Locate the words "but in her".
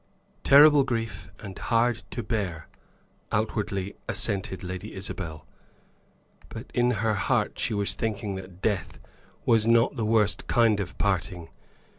6.49-7.13